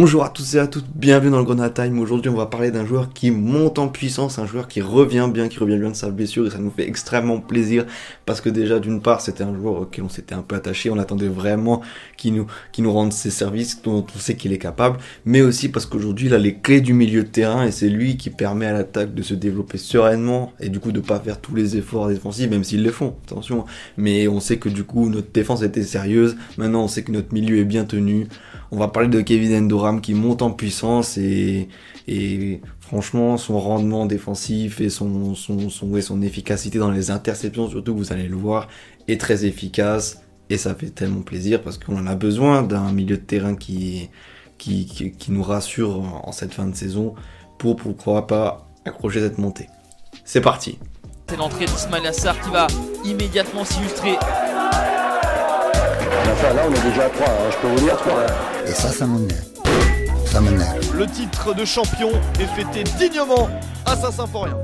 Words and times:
Bonjour 0.00 0.22
à 0.22 0.28
tous 0.28 0.54
et 0.54 0.60
à 0.60 0.68
toutes, 0.68 0.86
bienvenue 0.94 1.32
dans 1.32 1.40
le 1.40 1.44
Grenade 1.44 1.74
Time. 1.74 1.98
Aujourd'hui, 1.98 2.30
on 2.30 2.36
va 2.36 2.46
parler 2.46 2.70
d'un 2.70 2.86
joueur 2.86 3.12
qui 3.12 3.32
monte 3.32 3.80
en 3.80 3.88
puissance, 3.88 4.38
un 4.38 4.46
joueur 4.46 4.68
qui 4.68 4.80
revient 4.80 5.28
bien, 5.28 5.48
qui 5.48 5.58
revient 5.58 5.76
bien 5.76 5.90
de 5.90 5.96
sa 5.96 6.08
blessure 6.08 6.46
et 6.46 6.50
ça 6.50 6.58
nous 6.58 6.70
fait 6.70 6.86
extrêmement 6.86 7.40
plaisir 7.40 7.84
parce 8.24 8.40
que 8.40 8.48
déjà, 8.48 8.78
d'une 8.78 9.02
part, 9.02 9.20
c'était 9.20 9.42
un 9.42 9.52
joueur 9.52 9.80
auquel 9.80 10.04
on 10.04 10.08
s'était 10.08 10.36
un 10.36 10.42
peu 10.42 10.54
attaché, 10.54 10.88
on 10.88 11.00
attendait 11.00 11.26
vraiment 11.26 11.82
qu'il 12.16 12.34
nous, 12.34 12.92
rende 12.92 13.12
ses 13.12 13.30
services 13.30 13.82
dont 13.82 14.06
on 14.14 14.18
sait 14.20 14.36
qu'il 14.36 14.52
est 14.52 14.58
capable, 14.58 14.98
mais 15.24 15.42
aussi 15.42 15.68
parce 15.68 15.84
qu'aujourd'hui, 15.84 16.28
il 16.28 16.34
a 16.34 16.38
les 16.38 16.54
clés 16.54 16.80
du 16.80 16.92
milieu 16.92 17.24
de 17.24 17.28
terrain 17.28 17.66
et 17.66 17.72
c'est 17.72 17.88
lui 17.88 18.16
qui 18.16 18.30
permet 18.30 18.66
à 18.66 18.74
l'attaque 18.74 19.14
de 19.14 19.22
se 19.22 19.34
développer 19.34 19.78
sereinement 19.78 20.52
et 20.60 20.68
du 20.68 20.78
coup 20.78 20.92
de 20.92 21.00
pas 21.00 21.18
faire 21.18 21.40
tous 21.40 21.56
les 21.56 21.76
efforts 21.76 22.06
défensifs, 22.06 22.48
même 22.48 22.62
s'ils 22.62 22.84
les 22.84 22.92
font, 22.92 23.16
attention. 23.26 23.64
Mais 23.96 24.28
on 24.28 24.38
sait 24.38 24.58
que 24.58 24.68
du 24.68 24.84
coup, 24.84 25.08
notre 25.08 25.32
défense 25.32 25.62
était 25.62 25.82
sérieuse, 25.82 26.36
maintenant 26.56 26.84
on 26.84 26.88
sait 26.88 27.02
que 27.02 27.10
notre 27.10 27.34
milieu 27.34 27.58
est 27.58 27.64
bien 27.64 27.84
tenu. 27.84 28.28
On 28.70 28.76
va 28.76 28.88
parler 28.88 29.08
de 29.08 29.20
Kevin 29.20 29.54
Endoram 29.64 30.00
qui 30.00 30.14
monte 30.14 30.42
en 30.42 30.50
puissance 30.50 31.16
et, 31.16 31.68
franchement 32.80 33.36
son 33.36 33.60
rendement 33.60 34.06
défensif 34.06 34.80
et 34.80 34.88
son, 34.90 35.34
efficacité 36.22 36.78
dans 36.78 36.90
les 36.90 37.10
interceptions, 37.10 37.68
surtout 37.68 37.96
vous 37.96 38.12
allez 38.12 38.28
le 38.28 38.36
voir, 38.36 38.68
est 39.08 39.20
très 39.20 39.44
efficace 39.44 40.22
et 40.50 40.56
ça 40.56 40.74
fait 40.74 40.90
tellement 40.90 41.22
plaisir 41.22 41.62
parce 41.62 41.78
qu'on 41.78 42.06
a 42.06 42.14
besoin 42.14 42.62
d'un 42.62 42.92
milieu 42.92 43.16
de 43.16 43.22
terrain 43.22 43.54
qui, 43.54 44.10
nous 45.28 45.42
rassure 45.42 46.00
en 46.26 46.32
cette 46.32 46.52
fin 46.52 46.66
de 46.66 46.74
saison 46.74 47.14
pour 47.58 47.76
pourquoi 47.76 48.26
pas 48.26 48.68
accrocher 48.84 49.20
cette 49.20 49.38
montée. 49.38 49.68
C'est 50.24 50.40
parti. 50.40 50.78
C'est 51.28 51.36
l'entrée 51.36 51.66
d'Ismail 51.66 52.06
Assar 52.06 52.40
qui 52.40 52.50
va 52.50 52.66
immédiatement 53.04 53.64
s'illustrer 53.64 54.16
Enfin, 56.40 56.54
là, 56.54 56.62
on 56.68 56.72
est 56.72 56.88
déjà 56.88 57.06
à 57.06 57.10
3, 57.10 57.26
hein, 57.26 57.50
je 57.50 57.56
peux 57.56 57.66
vous 57.66 57.80
dire 57.80 57.96
3. 57.96 58.26
Et 58.64 58.70
ça, 58.70 58.90
ça 58.90 59.08
m'énerve. 59.08 59.44
Ça 60.24 60.40
m'énerve. 60.40 60.96
Le 60.96 61.04
titre 61.06 61.52
de 61.52 61.64
champion 61.64 62.10
est 62.38 62.46
fêté 62.46 62.84
dignement 62.96 63.48
à 63.84 63.96
Saint-Symphorien. 63.96 64.56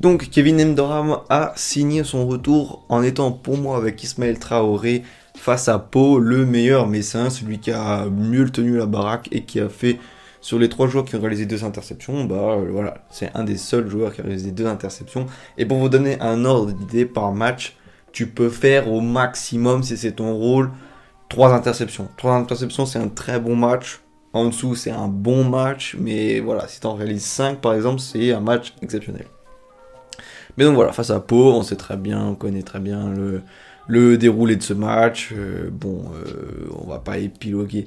Donc, 0.00 0.30
Kevin 0.30 0.60
Endoram 0.60 1.20
a 1.30 1.52
signé 1.54 2.02
son 2.02 2.26
retour 2.26 2.84
en 2.88 3.04
étant 3.04 3.30
pour 3.30 3.56
moi 3.56 3.76
avec 3.76 4.02
Ismaël 4.02 4.40
Traoré 4.40 5.04
face 5.36 5.68
à 5.68 5.78
Pau, 5.78 6.18
le 6.18 6.44
meilleur 6.44 6.88
messin, 6.88 7.30
celui 7.30 7.60
qui 7.60 7.70
a 7.70 8.06
mieux 8.06 8.50
tenu 8.50 8.78
la 8.78 8.86
baraque 8.86 9.28
et 9.30 9.42
qui 9.42 9.60
a 9.60 9.68
fait 9.68 10.00
sur 10.40 10.58
les 10.58 10.68
trois 10.68 10.88
joueurs 10.88 11.04
qui 11.04 11.14
ont 11.14 11.20
réalisé 11.20 11.46
deux 11.46 11.62
interceptions, 11.62 12.24
bah 12.24 12.56
voilà, 12.68 12.94
c'est 13.10 13.30
un 13.34 13.44
des 13.44 13.56
seuls 13.56 13.88
joueurs 13.88 14.12
qui 14.12 14.22
a 14.22 14.24
réalisé 14.24 14.50
deux 14.50 14.66
interceptions. 14.66 15.26
Et 15.56 15.66
pour 15.66 15.78
vous 15.78 15.88
donner 15.88 16.20
un 16.20 16.44
ordre 16.44 16.72
d'idée 16.72 17.06
par 17.06 17.32
match, 17.32 17.76
tu 18.18 18.26
peux 18.26 18.48
faire 18.48 18.90
au 18.90 19.00
maximum, 19.00 19.84
si 19.84 19.96
c'est 19.96 20.10
ton 20.10 20.34
rôle, 20.34 20.72
3 21.28 21.54
interceptions. 21.54 22.08
3 22.16 22.34
interceptions, 22.34 22.84
c'est 22.84 22.98
un 22.98 23.06
très 23.06 23.38
bon 23.38 23.54
match. 23.54 24.00
En 24.32 24.46
dessous, 24.46 24.74
c'est 24.74 24.90
un 24.90 25.06
bon 25.06 25.44
match. 25.44 25.94
Mais 26.00 26.40
voilà, 26.40 26.66
si 26.66 26.80
tu 26.80 26.86
en 26.88 26.94
réalises 26.94 27.22
5, 27.22 27.60
par 27.60 27.74
exemple, 27.74 28.00
c'est 28.00 28.32
un 28.32 28.40
match 28.40 28.74
exceptionnel. 28.82 29.26
Mais 30.56 30.64
donc 30.64 30.74
voilà, 30.74 30.92
face 30.92 31.10
à 31.10 31.20
Pau, 31.20 31.52
on 31.52 31.62
sait 31.62 31.76
très 31.76 31.96
bien, 31.96 32.20
on 32.20 32.34
connaît 32.34 32.64
très 32.64 32.80
bien 32.80 33.08
le, 33.08 33.42
le 33.86 34.18
déroulé 34.18 34.56
de 34.56 34.64
ce 34.64 34.74
match. 34.74 35.32
Euh, 35.32 35.70
bon, 35.70 36.02
euh, 36.16 36.68
on 36.76 36.88
va 36.88 36.98
pas 36.98 37.18
épiloguer 37.18 37.84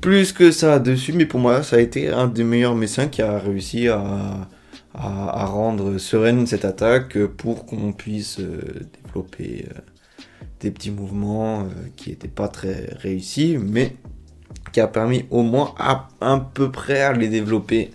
plus 0.00 0.32
que 0.32 0.50
ça 0.50 0.80
dessus, 0.80 1.12
mais 1.12 1.26
pour 1.26 1.38
moi, 1.38 1.62
ça 1.62 1.76
a 1.76 1.78
été 1.78 2.08
un 2.08 2.26
des 2.26 2.42
meilleurs 2.42 2.74
messins 2.74 3.06
qui 3.06 3.22
a 3.22 3.38
réussi 3.38 3.86
à, 3.86 4.48
à, 4.94 5.44
rendre 5.46 5.98
sereine 5.98 6.46
cette 6.46 6.64
attaque 6.64 7.18
pour 7.26 7.66
qu'on 7.66 7.92
puisse 7.92 8.40
euh, 8.40 8.86
développer 9.04 9.66
euh, 9.70 9.80
des 10.60 10.70
petits 10.70 10.90
mouvements 10.90 11.62
euh, 11.62 11.66
qui 11.96 12.10
n'étaient 12.10 12.28
pas 12.28 12.48
très 12.48 12.94
réussis, 12.98 13.58
mais 13.58 13.96
qui 14.72 14.80
a 14.80 14.88
permis 14.88 15.24
au 15.30 15.42
moins 15.42 15.74
à 15.78 16.08
un 16.20 16.38
peu 16.38 16.70
près 16.70 17.02
à 17.02 17.12
les 17.12 17.28
développer. 17.28 17.90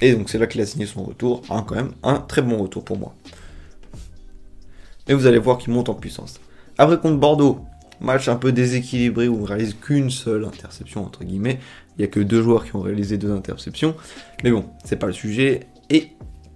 Et 0.00 0.14
donc 0.14 0.28
c'est 0.28 0.38
là 0.38 0.46
qu'il 0.46 0.60
a 0.60 0.66
signé 0.66 0.86
son 0.86 1.04
retour, 1.04 1.42
quand 1.48 1.74
même 1.74 1.92
un 2.02 2.18
très 2.18 2.42
bon 2.42 2.58
retour 2.58 2.84
pour 2.84 2.98
moi. 2.98 3.14
Et 5.08 5.14
vous 5.14 5.26
allez 5.26 5.38
voir 5.38 5.58
qu'il 5.58 5.72
monte 5.72 5.88
en 5.88 5.94
puissance. 5.94 6.40
Après 6.78 6.98
contre 6.98 7.18
Bordeaux, 7.18 7.60
match 8.02 8.28
un 8.28 8.36
peu 8.36 8.52
déséquilibré 8.52 9.28
où 9.28 9.40
on 9.40 9.44
réalise 9.44 9.74
qu'une 9.74 10.10
seule 10.10 10.44
interception 10.44 11.04
entre 11.04 11.24
guillemets. 11.24 11.58
Il 11.96 12.00
n'y 12.00 12.04
a 12.04 12.08
que 12.08 12.20
deux 12.20 12.42
joueurs 12.42 12.64
qui 12.64 12.74
ont 12.76 12.80
réalisé 12.80 13.18
deux 13.18 13.32
interceptions. 13.32 13.94
Mais 14.44 14.50
bon, 14.50 14.64
c'est 14.84 14.96
pas 14.96 15.06
le 15.06 15.12
sujet. 15.12 15.60
Et 15.90 16.08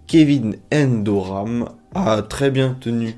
Kevin 0.06 0.56
Endoram 0.72 1.68
a 1.94 2.22
très 2.22 2.50
bien 2.50 2.76
tenu 2.80 3.14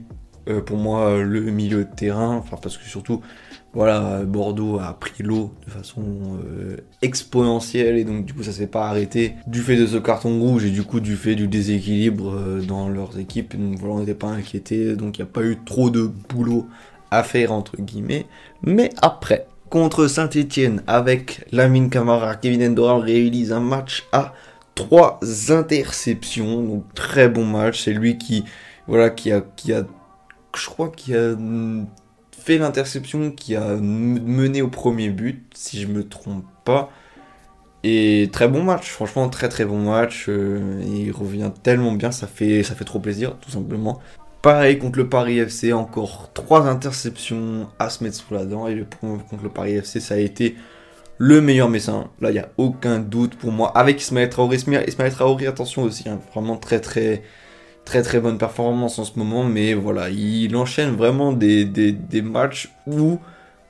euh, 0.49 0.61
pour 0.61 0.79
moi 0.79 1.23
le 1.23 1.41
milieu 1.43 1.85
de 1.85 1.95
terrain. 1.95 2.37
Enfin 2.37 2.59
parce 2.61 2.77
que 2.77 2.85
surtout, 2.85 3.21
voilà, 3.75 4.25
Bordeaux 4.25 4.79
a 4.81 4.99
pris 4.99 5.23
l'eau 5.23 5.53
de 5.67 5.71
façon 5.71 6.03
euh, 6.45 6.79
exponentielle 7.03 7.99
et 7.99 8.05
donc 8.05 8.25
du 8.25 8.33
coup 8.33 8.43
ça 8.43 8.53
s'est 8.53 8.67
pas 8.67 8.89
arrêté 8.89 9.35
du 9.47 9.61
fait 9.61 9.77
de 9.77 9.87
ce 9.87 9.99
carton 9.99 10.41
rouge 10.41 10.65
et 10.65 10.71
du 10.71 10.83
coup 10.83 11.01
du 11.01 11.17
fait 11.17 11.35
du 11.35 11.49
déséquilibre 11.49 12.35
euh, 12.35 12.61
dans 12.63 12.89
leurs 12.89 13.19
équipes. 13.19 13.57
Donc 13.57 13.79
voilà, 13.79 13.95
on 13.95 14.01
n'était 14.01 14.15
pas 14.15 14.29
inquiété, 14.29 14.97
donc 14.97 15.19
il 15.19 15.23
n'y 15.23 15.29
a 15.29 15.33
pas 15.33 15.43
eu 15.43 15.59
trop 15.65 15.91
de 15.91 16.11
boulot 16.29 16.67
à 17.11 17.23
faire 17.23 17.53
entre 17.53 17.77
guillemets. 17.81 18.27
Mais 18.63 18.91
après, 19.03 19.47
contre 19.71 20.07
Saint-Etienne 20.07 20.83
avec 20.87 21.45
Lamine 21.53 21.91
Camara, 21.91 22.37
Kevin 22.37 22.63
Endoram 22.63 23.01
réalise 23.01 23.53
un 23.53 23.61
match 23.61 24.07
à 24.13 24.35
trois 24.75 25.21
interceptions, 25.49 26.63
donc 26.63 26.95
très 26.95 27.29
bon 27.29 27.45
match. 27.45 27.85
C'est 27.85 27.93
lui 27.93 28.19
qui, 28.19 28.45
voilà, 28.87 29.11
qui 29.11 29.33
a, 29.33 29.43
qui 29.57 29.73
a, 29.73 29.85
je 30.57 30.67
crois, 30.67 30.91
qui 30.91 31.15
a 31.15 31.37
fait 32.33 32.59
l'interception, 32.59 33.31
qui 33.31 33.57
a 33.57 33.77
mené 33.77 34.63
au 34.63 34.69
premier 34.69 35.11
but, 35.11 35.45
si 35.55 35.81
je 35.81 35.87
me 35.87 36.07
trompe 36.07 36.45
pas. 36.65 36.91
Et 37.85 38.29
très 38.33 38.49
bon 38.49 38.65
match, 38.65 38.91
franchement 38.91 39.29
très 39.29 39.49
très 39.49 39.65
bon 39.65 39.91
match. 39.91 40.27
Euh, 40.29 40.83
il 40.85 41.13
revient 41.13 41.51
tellement 41.63 41.93
bien, 41.93 42.11
ça 42.11 42.27
fait, 42.27 42.63
ça 42.63 42.75
fait 42.75 42.85
trop 42.85 42.99
plaisir, 42.99 43.37
tout 43.41 43.51
simplement. 43.51 44.01
Pareil 44.43 44.79
contre 44.79 44.99
le 44.99 45.09
Paris 45.09 45.39
FC, 45.39 45.73
encore 45.73 46.31
trois 46.33 46.67
interceptions 46.69 47.69
à 47.79 47.91
se 47.91 48.05
mettre 48.05 48.17
sous 48.17 48.33
la 48.33 48.45
dent. 48.45 48.69
Et 48.69 48.75
le 48.75 48.87
contre 49.01 49.43
le 49.43 49.49
Paris 49.49 49.75
FC, 49.77 49.99
ça 50.01 50.15
a 50.15 50.19
été 50.19 50.55
le 51.19 51.41
meilleur 51.41 51.69
messin. 51.69 52.09
Là, 52.21 52.31
il 52.31 52.35
n'y 52.35 52.39
a 52.39 52.49
aucun 52.57 53.01
doute 53.01 53.35
pour 53.35 53.51
moi. 53.51 53.77
Avec 53.77 54.01
Ismaël 54.01 54.31
Traoré. 54.31 54.57
Ismaël 54.57 55.13
Traoré, 55.13 55.47
attention 55.49 55.83
aussi, 55.83 56.09
hein, 56.09 56.21
vraiment 56.33 56.57
très 56.57 56.81
très 56.81 57.23
très 57.85 58.03
très 58.03 58.21
bonne 58.21 58.39
performance 58.39 58.99
en 58.99 59.05
ce 59.05 59.19
moment. 59.19 59.43
Mais 59.43 59.75
voilà, 59.75 60.09
il 60.09 60.55
enchaîne 60.57 60.91
vraiment 60.91 61.33
des, 61.33 61.65
des, 61.65 61.91
des 61.93 62.23
matchs 62.23 62.71
où, 62.87 63.19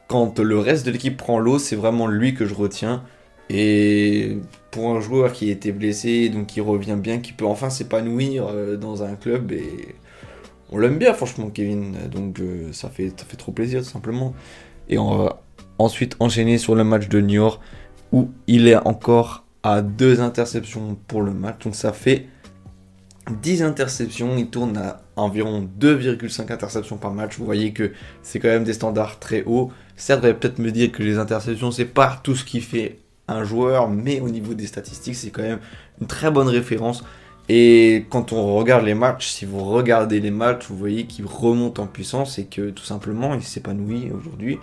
quand 0.06 0.39
le 0.39 0.59
reste 0.59 0.85
de 0.85 0.91
l'équipe 0.91 1.17
prend 1.17 1.39
l'eau, 1.39 1.59
c'est 1.59 1.77
vraiment 1.77 2.06
lui 2.09 2.35
que 2.35 2.45
je 2.45 2.55
retiens. 2.55 3.03
Et 3.50 4.39
pour 4.71 4.91
un 4.95 5.00
joueur 5.00 5.33
qui 5.33 5.50
était 5.50 5.73
blessé, 5.73 6.29
donc 6.29 6.47
qui 6.49 6.61
revient 6.61 6.97
bien, 6.99 7.19
qui 7.19 7.33
peut 7.33 7.47
enfin 7.47 7.71
s'épanouir 7.71 8.47
euh, 8.49 8.77
dans 8.77 9.03
un 9.03 9.15
club 9.15 9.53
et 9.53 9.95
on 10.71 10.79
l'aime 10.79 10.99
bien, 10.99 11.15
franchement, 11.15 11.51
Kevin. 11.51 11.97
Donc 12.11 12.41
euh, 12.41 12.73
ça, 12.73 12.89
fait, 12.89 13.12
ça 13.17 13.25
fait 13.27 13.37
trop 13.37 13.53
plaisir, 13.53 13.83
tout 13.83 13.89
simplement. 13.89 14.34
Et 14.89 14.99
on 14.99 15.17
va 15.17 15.43
ensuite 15.79 16.17
enchaîner 16.21 16.59
sur 16.59 16.75
le 16.75 16.84
match 16.84 17.09
de 17.09 17.21
York 17.21 17.61
où 18.12 18.31
il 18.47 18.69
est 18.69 18.77
encore 18.77 19.45
à 19.62 19.83
deux 19.83 20.21
interceptions 20.21 20.97
pour 21.06 21.23
le 21.23 21.33
match. 21.33 21.65
Donc 21.65 21.75
ça 21.75 21.93
fait 21.93 22.27
10 23.31 23.62
interceptions. 23.62 24.37
Il 24.37 24.49
tourne 24.49 24.77
à 24.77 25.03
environ 25.17 25.69
2,5 25.81 26.53
interceptions 26.53 26.97
par 26.97 27.12
match. 27.12 27.39
Vous 27.39 27.45
voyez 27.45 27.73
que 27.73 27.93
c'est 28.23 28.39
quand 28.39 28.49
même 28.49 28.65
des 28.65 28.75
standards 28.75 29.19
très 29.19 29.45
hauts. 29.45 29.71
Certes, 29.97 30.21
vous 30.21 30.27
allez 30.27 30.35
peut-être 30.35 30.59
me 30.59 30.71
dire 30.71 30.93
que 30.93 31.03
les 31.03 31.19
interceptions, 31.19 31.71
c'est 31.71 31.85
pas 31.85 32.21
tout 32.23 32.35
ce 32.35 32.45
qui 32.45 32.61
fait 32.61 32.99
un 33.27 33.45
joueur, 33.45 33.89
mais 33.89 34.21
au 34.21 34.29
niveau 34.29 34.55
des 34.55 34.67
statistiques, 34.67 35.17
c'est 35.17 35.31
quand 35.31 35.43
même 35.43 35.61
une 36.00 36.06
très 36.06 36.31
bonne 36.31 36.49
référence. 36.49 37.05
Et 37.48 38.04
quand 38.10 38.32
on 38.32 38.56
regarde 38.56 38.84
les 38.84 38.94
matchs, 38.94 39.28
si 39.28 39.47
vous 39.47 39.64
regardez 39.64 40.20
les 40.20 40.31
matchs, 40.31 40.66
vous 40.69 40.76
voyez 40.76 41.06
qu'il 41.06 41.25
remonte 41.25 41.78
en 41.78 41.86
puissance 41.86 42.38
et 42.38 42.44
que 42.44 42.70
tout 42.70 42.84
simplement 42.84 43.34
il 43.34 43.42
s'épanouit 43.42 44.10
aujourd'hui. 44.12 44.59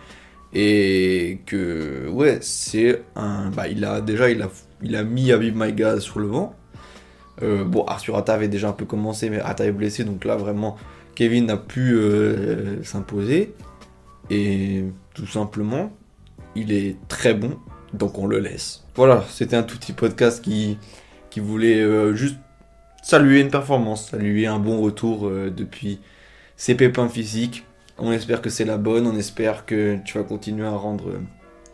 Et 0.54 1.40
que, 1.46 2.08
ouais, 2.10 2.38
c'est 2.42 3.04
un. 3.16 3.50
Bah, 3.50 3.68
il 3.68 3.84
a 3.84 4.02
déjà 4.02 4.30
il 4.30 4.42
a, 4.42 4.50
il 4.82 4.96
a 4.96 5.04
mis 5.04 5.32
Abib 5.32 5.56
Maïga 5.56 6.00
sur 6.00 6.20
le 6.20 6.28
vent. 6.28 6.56
Euh, 7.42 7.64
bon, 7.66 7.84
Arthur 7.86 8.16
Atta 8.18 8.34
avait 8.34 8.48
déjà 8.48 8.70
un 8.70 8.74
peu 8.74 8.86
commencé, 8.86 9.30
mais 9.30 9.42
Atta 9.42 9.66
est 9.66 9.72
blessé, 9.72 10.04
donc 10.06 10.24
là 10.24 10.38
vraiment, 10.38 10.78
Kevin 11.16 11.48
n'a 11.48 11.58
pu 11.58 11.94
euh, 11.96 12.82
s'imposer. 12.84 13.54
Et 14.30 14.86
tout 15.14 15.28
simplement, 15.28 15.92
il 16.56 16.72
est 16.72 16.96
très 17.10 17.34
bon, 17.34 17.58
donc 17.94 18.18
on 18.18 18.28
le 18.28 18.40
laisse. 18.40 18.86
Voilà, 18.96 19.26
c'était 19.30 19.58
un 19.58 19.64
tout 19.64 19.78
petit 19.78 19.94
podcast 19.94 20.42
qui, 20.42 20.78
qui 21.30 21.42
voulait 21.42 21.82
euh, 21.82 22.16
juste 22.16 22.38
saluer 23.06 23.42
une 23.42 23.52
performance, 23.52 24.10
saluer 24.10 24.48
un 24.48 24.58
bon 24.58 24.82
retour 24.82 25.28
euh, 25.28 25.52
depuis 25.56 26.00
ses 26.58 26.76
pépins 26.76 27.08
physiques. 27.08 27.64
On 27.98 28.12
espère 28.12 28.42
que 28.42 28.50
c'est 28.50 28.66
la 28.66 28.78
bonne, 28.78 29.06
on 29.06 29.16
espère 29.16 29.66
que 29.66 29.98
tu 30.04 30.18
vas 30.18 30.24
continuer 30.24 30.66
à 30.66 30.72
rendre 30.72 31.10
euh, 31.10 31.22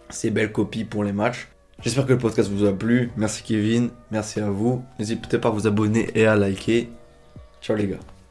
ces 0.10 0.30
belles 0.30 0.52
copies 0.52 0.84
pour 0.84 1.04
les 1.04 1.14
matchs. 1.14 1.48
J'espère 1.82 2.06
que 2.06 2.14
le 2.14 2.20
podcast 2.20 2.52
vous 2.52 2.66
a 2.66 2.74
plu. 2.74 3.12
Merci 3.16 3.44
Kevin, 3.44 3.90
merci 4.12 4.40
à 4.42 4.50
vous. 4.50 4.84
N'hésitez 5.00 5.40
pas 5.40 5.48
à 5.48 5.52
vous 5.52 5.66
abonner 5.66 6.12
et 6.14 6.28
à 6.28 6.36
liker. 6.36 6.90
Ciao 7.62 7.78
les 7.78 7.88
gars. 7.88 8.11